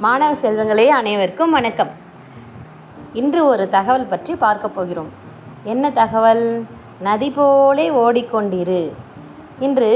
மாணவ 0.00 0.32
செல்வங்களே 0.40 0.88
அனைவருக்கும் 0.88 1.50
வணக்கம். 1.50 1.88
இன்று 3.12 3.46
ஒரு 3.46 3.68
தகவல் 3.68 4.06
பற்றி 4.06 4.36
பார்க்க 4.36 4.68
போகிறோம். 4.68 5.08
என்ன 5.64 5.90
தகவல்? 5.90 6.64
நதி 7.00 7.30
போலே 7.30 7.90
ஓடிக்கொண்டிரு. 7.90 8.92
இன்று 9.58 9.90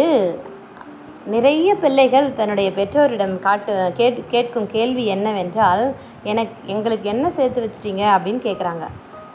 நிறைய 1.27 1.75
பிள்ளைகள் 1.75 2.35
தன்னுடைய 2.35 2.73
பெற்றோரிடம் 2.73 3.39
காட்டு 3.39 3.93
கேட் 3.95 4.29
கேட்கும் 4.29 4.67
கேள்வி 4.67 5.07
என்னவென்றால் 5.07 5.95
எனக்கு 6.23 6.57
எங்களுக்கு 6.67 7.09
என்ன 7.09 7.31
சேர்த்து 7.31 7.67
வச்சிட்டீங்க? 7.67 8.03
அப்படின்னு 8.17 8.43
கேட்குறாங்க 8.49 8.87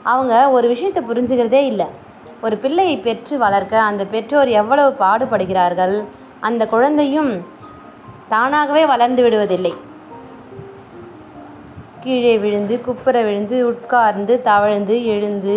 அவங்க 0.04 0.49
ஒரு 0.49 0.68
விஷயத்தை 0.68 1.04
புரிஞ்சுக்கிறதே 1.04 1.65
இல்லை. 1.71 1.86
ஒரு 2.41 2.57
பிள்ளையை 2.57 2.97
பெற்று 2.97 3.38
வளர்க்க 3.38 3.81
அந்த 3.81 4.05
பெற்றோர் 4.05 4.47
எவ்வளவு 4.47 4.95
பாடுபடுகிறார்கள்? 4.99 6.05
அந்த 6.39 6.68
குழந்தையும் 6.68 7.46
தானாகவே 8.28 8.86
வளர்ந்து 8.86 9.24
விடுவதில்லை. 9.24 9.74
கீழே 12.07 12.34
விழுந்து 12.42 12.75
குப்புற 12.84 13.16
விழுந்து 13.28 13.57
உட்கார்ந்து 13.70 14.34
தவழ்ந்து 14.42 14.96
எழுந்து 15.14 15.56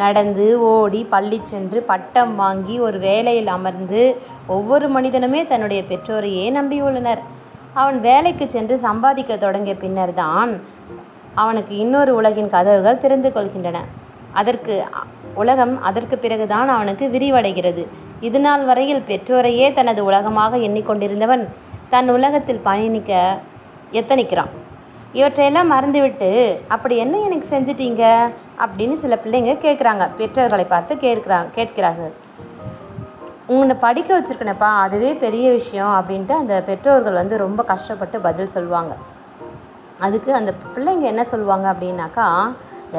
நடந்து 0.00 0.46
ஓடி 0.68 1.00
பள்ளி 1.10 1.38
சென்று 1.50 1.78
பட்டம் 1.90 2.32
வாங்கி 2.34 2.74
ஒரு 2.86 2.98
வேலையில் 2.98 3.50
அமர்ந்து 3.56 4.02
ஒவ்வொரு 4.46 4.86
மனிதனுமே 4.88 5.40
தன்னுடைய 5.50 5.80
பெற்றோரையே 5.90 6.46
நம்பியுள்ளனர் 6.58 7.22
அவன் 7.80 7.98
வேலைக்கு 8.06 8.46
சென்று 8.54 8.76
சம்பாதிக்க 8.86 9.36
தொடங்கிய 9.36 9.74
பின்னர் 9.82 10.14
தான் 10.14 10.52
அவனுக்கு 11.42 11.74
இன்னொரு 11.84 12.14
உலகின் 12.20 12.50
கதவுகள் 12.54 13.02
திறந்து 13.04 13.28
கொள்கின்றன. 13.36 13.78
அதற்கு 14.40 14.74
உலகம் 15.42 15.76
அதற்கு 15.88 16.18
பிறகுதான் 16.24 16.68
அவனுக்கு 16.76 17.04
விரிவடைகிறது. 17.14 17.84
இதுநாள் 18.28 18.64
வரையில் 18.70 19.06
பெற்றோரையே 19.10 19.68
தனது 19.72 20.02
உலகமாக 20.10 20.56
எண்ணிக்கொண்டிருந்தவன் 20.68 21.44
தன் 21.94 22.10
உலகத்தில் 22.18 22.64
பயணிக்க 22.68 23.12
எத்தனிக்கிறான்? 24.00 24.52
இவற்றையெல்லாம் 25.18 25.70
மறந்துவிட்டு 25.74 26.30
அப்படி 26.74 26.94
என்ன 27.04 27.16
எனக்கு 27.26 27.46
செஞ்சிட்டீங்க? 27.54 28.04
அப்படின்னு 28.64 28.96
சில 29.02 29.16
பிள்ளைங்க 29.24 29.54
கேட்குறாங்க 29.66 30.04
பெற்றோர்களை 30.18 30.64
பார்த்து 30.64 30.94
கேட்குறாங்க 31.06 31.50
கேட்கிறார்கள். 31.58 32.12
உன்னை 33.54 33.74
படிக்க 33.86 34.10
வச்சிருக்கனப்பா 34.16 34.68
அதுவே 34.84 35.10
பெரிய 35.24 35.46
விஷயம் 35.50 35.92
அப்படின்ட்டு 35.98 36.34
அந்த 36.42 36.54
பெற்றோர்கள் 36.68 37.20
வந்து 37.20 37.36
ரொம்ப 37.44 37.62
கஷ்டப்பட்டு 37.72 38.20
பதில் 38.20 38.54
சொல்லுவாங்க. 38.56 38.92
அதுக்கு 40.06 40.30
அந்த 40.34 40.52
பிள்ளைங்க 40.74 41.06
என்ன 41.12 41.24
சொல்லுவாங்க 41.32 41.66
அப்படின்னாக்கா 41.72 42.28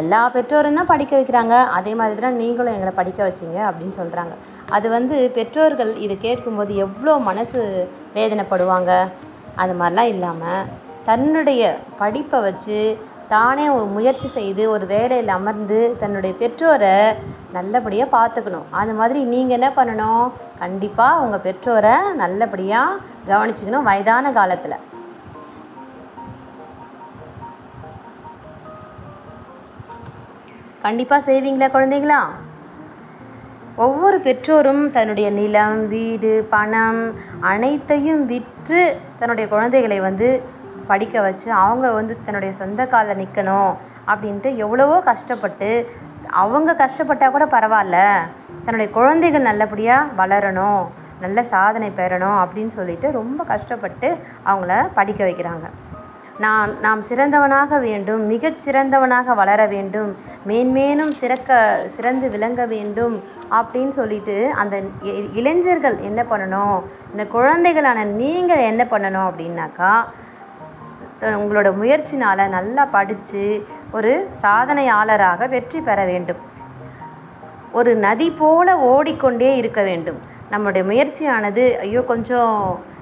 எல்லா 0.02 0.20
பெற்றோரும் 0.36 0.78
தான் 0.80 0.92
படிக்க 0.92 1.14
வைக்கிறாங்க. 1.18 1.56
அதே 1.78 1.92
மாதிரி 2.00 2.22
தான் 2.22 2.40
நீங்களும் 2.42 2.76
எங்களை 2.76 2.94
படிக்க 3.00 3.20
வச்சீங்க 3.28 3.58
அப்படின்னு 3.70 3.96
சொல்கிறாங்க 4.02 4.36
அது 4.76 4.88
வந்து 4.90 5.16
பெற்றோர்கள் 5.36 5.92
இது 6.06 6.16
கேட்கும்போது 6.28 6.74
எவ்வளோ 6.86 7.16
மனசு 7.30 7.60
வேதனைப்படுவாங்க. 8.16 8.92
அது 9.64 9.74
மாதிரிலாம் 9.80 10.12
இல்லாமல் 10.14 10.64
தன்னுடைய 11.08 11.62
படிப்பை 12.02 12.40
வச்சு 12.46 12.80
தானே 13.34 13.66
ஒரு 13.76 13.86
முயற்சி 13.96 14.28
செய்து 14.38 14.64
ஒரு 14.74 14.86
வேலையில் 14.94 15.32
அமர்ந்து 15.38 15.80
தன்னுடைய 16.02 16.34
பெற்றோரை 16.42 16.96
நல்லபடியாக 17.56 18.14
பார்த்துக்கணும். 18.18 18.68
அது 18.82 18.94
மாதிரி 19.00 19.20
நீங்கள் 19.34 19.58
என்ன 19.58 19.70
பண்ணணும்? 19.78 20.26
கண்டிப்பாக 20.62 21.22
உங்கள் 21.24 21.46
பெற்றோரை 21.48 21.96
நல்லபடியாக 22.22 23.00
கவனிச்சுக்கணும் 23.30 23.88
வயதான 23.90 24.32
காலத்தில். 24.40 24.78
கண்டிப்பாக 30.86 31.22
செய்வீங்களா 31.28 31.68
குழந்தைங்களா 31.76 32.22
ஒவ்வொரு 33.84 34.18
பெற்றோரும் 34.26 34.84
தன்னுடைய 34.96 35.28
நிலம் 35.38 35.80
வீடு 35.94 36.34
பணம் 36.56 37.00
அனைத்தையும் 37.52 38.26
விற்று 38.32 38.82
தன்னுடைய 39.20 39.46
குழந்தைகளை 39.54 40.00
வந்து 40.08 40.30
படிக்க 40.88 41.22
வச்சு 41.22 41.52
அவங்க 41.52 41.92
வந்து 41.92 42.18
தன்னுடைய 42.26 42.54
சொந்த 42.54 42.86
காலில் 42.86 43.28
நிற்கணும் 43.28 43.76
அப்படின்ட்டு 44.08 44.56
எவ்வளவோ 44.56 45.02
கஷ்டப்பட்டு 45.02 45.92
அவங்க 46.28 46.74
கஷ்டப்பட்டால் 46.74 47.32
கூட 47.32 47.46
பரவாயில்ல. 47.46 48.16
தன்னுடைய 48.66 48.92
குழந்தைகள் 48.92 49.42
நல்லபடியாக 49.42 50.28
வளரணும் 50.28 50.86
நல்ல 51.22 51.44
சாதனை 51.44 51.92
பெறணும் 51.98 52.46
அப்படின்னு 52.46 52.68
சொல்லிட்டு 52.68 53.12
ரொம்ப 53.12 53.44
கஷ்டப்பட்டு 53.44 54.18
அவங்கள 54.46 54.90
படிக்க 54.94 55.26
வைக்கிறாங்க. 55.26 55.70
நான் 56.40 56.80
நாம் 56.80 57.02
சிறந்தவனாக 57.10 57.80
வேண்டும் 57.80 58.26
மிகச் 58.26 58.70
சிறந்தவனாக 58.70 59.36
வளர 59.36 59.66
வேண்டும் 59.66 60.18
மேன்மேலும் 60.46 61.12
சிறக்க 61.12 61.84
சிறந்து 61.86 62.30
விளங்க 62.30 62.66
வேண்டும் 62.66 63.24
அப்படின்னு 63.52 63.88
சொல்லிட்டு 63.88 64.52
அந்த 64.56 64.82
இ- 65.04 65.30
இளைஞர்கள் 65.34 65.98
என்ன 65.98 66.24
பண்ணணும்? 66.24 66.84
இந்த 67.12 67.26
குழந்தைகளான 67.26 68.04
நீங்கள் 68.04 68.58
என்ன 68.58 68.84
பண்ணணும் 68.84 69.32
அப்படின்னாக்கா 69.32 70.04
உங்களோட 71.42 71.70
முயற்சினால் 71.82 72.52
நல்லா 72.56 72.84
படித்து 72.96 73.44
ஒரு 73.98 74.12
சாதனையாளராக 74.44 75.50
வெற்றி 75.56 75.82
பெற 75.88 76.00
வேண்டும். 76.12 76.42
ஒரு 77.80 77.92
நதி 78.06 78.28
போல 78.40 78.76
ஓடிக்கொண்டே 78.92 79.52
இருக்க 79.62 79.82
வேண்டும். 79.90 80.20
நம்மளுடைய 80.54 80.84
முயற்சியானது 80.90 81.64
ஐயோ 81.86 82.02
கொஞ்சம் 82.12 82.58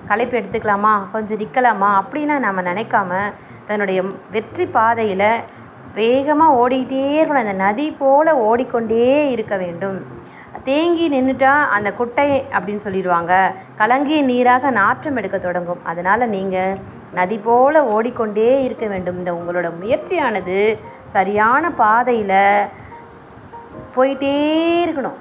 களைப்பு 0.09 0.35
எடுத்துக்கலாமா? 0.39 0.93
கொஞ்சம் 1.15 1.41
நிற்கலாமா 1.41 1.89
அப்படிலாம் 2.01 2.45
நம்ம 2.47 2.61
நினைக்காம 2.69 3.11
தன்னுடைய 3.69 3.99
வெற்றி 4.35 4.65
பாதையில் 4.75 5.29
வேகமாக 5.99 6.57
ஓடிக்கிட்டே 6.61 7.03
இருக்கணும். 7.19 7.43
அந்த 7.45 7.57
நதி 7.65 7.87
போல் 7.99 8.31
ஓடிக்கொண்டே 8.47 9.07
இருக்க 9.35 9.55
வேண்டும். 9.63 9.99
தேங்கி 10.69 11.05
நின்றுட்டா 11.13 11.53
அந்த 11.75 11.89
குட்டை 11.99 12.29
அப்படின்னு 12.55 12.85
சொல்லிடுவாங்க. 12.85 13.33
கலங்கிய 13.81 14.21
நீராக 14.31 14.71
நாற்றம் 14.79 15.17
எடுக்க 15.21 15.37
தொடங்கும். 15.37 15.81
அதனால் 15.91 16.31
நீங்கள் 16.35 16.79
நதி 17.13 17.37
போல 17.47 17.83
ஓடிக்கொண்டே 17.93 18.63
இருக்க 18.63 18.85
வேண்டும். 18.93 19.17
இந்த 19.21 19.31
உங்களோட 19.39 19.67
முயற்சியானது 19.81 20.57
சரியான 21.15 21.71
பாதையில் 21.81 22.39
போயிட்டே 23.95 24.35
இருக்கணும். 24.85 25.17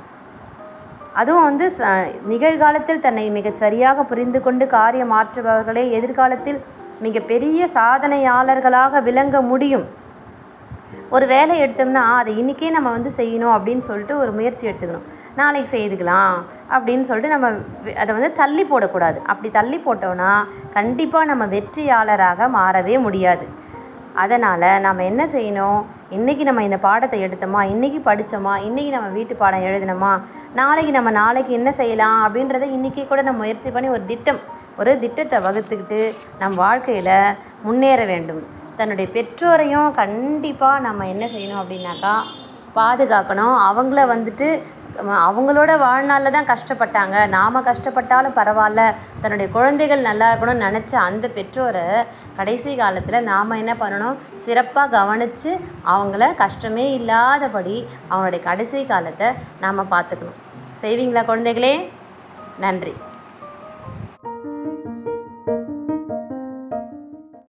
அதுவும் 1.21 1.47
வந்து 1.49 1.67
ச 1.78 1.87
நிகழ்காலத்தில் 2.33 3.05
தன்னை 3.06 3.25
மிகச் 3.39 3.61
சரியாக 3.62 4.03
புரிந்து 4.11 4.41
கொண்டு 4.43 4.67
காரியம் 4.77 5.12
மாற்றுபவர்களே 5.15 5.84
எதிர்காலத்தில் 5.99 6.61
மிகப்பெரிய 7.06 7.69
சாதனையாளர்களாக 7.75 9.03
விளங்க 9.09 9.41
முடியும். 9.51 9.87
ஒரு 11.15 11.25
வேலை 11.32 11.54
எடுத்தோம்னா 11.62 12.03
அதை 12.19 12.32
இன்றைக்கே 12.41 12.69
நம்ம 12.75 12.88
வந்து 12.97 13.10
செய்யணும் 13.21 13.54
அப்படின்னு 13.54 13.84
சொல்லிட்டு 13.87 14.15
ஒரு 14.22 14.32
முயற்சி 14.37 14.65
எடுத்துக்கணும். 14.69 15.06
நாளைக்கு 15.38 15.71
செய்துக்கலாம் 15.76 16.37
அப்படின்னு 16.75 17.06
சொல்லிட்டு 17.09 17.32
நம்ம 17.34 17.48
அதை 18.03 18.10
வந்து 18.16 18.31
தள்ளி 18.41 18.65
போடக்கூடாது. 18.72 19.19
அப்படி 19.31 19.48
தள்ளி 19.56 19.78
போட்டோன்னா 19.87 20.32
கண்டிப்பாக 20.76 21.31
நம்ம 21.31 21.47
வெற்றியாளராக 21.56 22.48
மாறவே 22.59 22.94
முடியாது. 23.06 23.47
அதனால் 24.22 24.69
நம்ம 24.87 25.03
என்ன 25.10 25.22
செய்யணும்? 25.34 25.81
இன்றைக்கி 26.16 26.44
நம்ம 26.48 26.62
இந்த 26.69 26.78
பாடத்தை 26.87 27.19
எடுத்தோமா? 27.27 27.60
இன்றைக்கி 27.72 28.00
படித்தோமா 28.09 28.54
இன்றைக்கி 28.69 28.91
நம்ம 28.97 29.10
வீட்டு 29.19 29.34
பாடம் 29.42 29.66
எழுதினோமா? 29.69 30.12
நாளைக்கு 30.60 30.94
நம்ம 30.98 31.10
நாளைக்கு 31.21 31.53
என்ன 31.59 31.72
செய்யலாம்? 31.81 32.19
அப்படின்றத 32.27 32.71
இன்றைக்கி 32.78 33.04
கூட 33.10 33.22
நம்ம 33.28 33.42
முயற்சி 33.44 33.71
பண்ணி 33.77 33.91
ஒரு 33.97 34.04
திட்டம் 34.12 34.41
ஒரு 34.81 34.92
திட்டத்தை 35.04 35.38
வகுத்துக்கிட்டு 35.48 36.00
நம் 36.41 36.60
வாழ்க்கையில் 36.65 37.15
முன்னேற 37.66 38.00
வேண்டும். 38.15 38.42
தன்னுடைய 38.80 39.06
பெற்றோரையும் 39.16 39.88
கண்டிப்பாக 40.00 40.84
நம்ம 40.88 41.06
என்ன 41.14 41.24
செய்யணும் 41.36 41.62
அப்படின்னாக்கா 41.62 42.14
பாதுகாக்கணும். 42.78 43.56
அவங்கள 43.70 44.00
வந்துட்டு 44.12 44.48
அவங்களோட 45.26 45.72
வாழ்நாளில் 45.82 46.34
தான் 46.36 46.48
கஷ்டப்பட்டாங்க. 46.50 47.16
நாம் 47.34 47.66
கஷ்டப்பட்டாலும் 47.68 48.36
பரவாயில்ல. 48.38 48.82
தன்னுடைய 49.22 49.48
குழந்தைகள் 49.56 50.06
நல்லா 50.08 50.26
இருக்கணும்னு 50.30 50.66
நினச்ச 50.66 50.92
அந்த 51.08 51.26
பெற்றோரை 51.36 51.84
கடைசி 52.38 52.72
காலத்தில் 52.80 53.26
நாம் 53.30 53.58
என்ன 53.60 53.74
பண்ணணும்? 53.82 54.18
சிறப்பாக 54.46 54.92
கவனித்து 54.97 55.52
அவங்கள 55.92 56.32
கஷ்டமே 56.42 56.86
இல்லாதபடி 56.98 57.76
அவங்களுடைய 58.10 58.42
கடைசி 58.48 58.82
காலத்தை 58.92 59.30
நாம் 59.64 59.91
பார்த்துக்கணும். 59.94 60.41
செய்வீங்களா 60.82 61.24
குழந்தைகளே? 61.30 61.74
நன்றி. 62.66 62.94